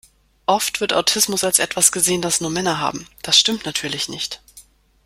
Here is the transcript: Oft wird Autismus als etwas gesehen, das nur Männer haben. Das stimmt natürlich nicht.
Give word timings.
Oft 0.47 0.81
wird 0.81 0.93
Autismus 0.93 1.43
als 1.43 1.59
etwas 1.59 1.91
gesehen, 1.91 2.23
das 2.23 2.41
nur 2.41 2.49
Männer 2.49 2.79
haben. 2.79 3.05
Das 3.21 3.37
stimmt 3.37 3.67
natürlich 3.67 4.09
nicht. 4.09 4.41